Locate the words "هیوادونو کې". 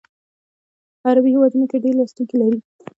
1.33-1.77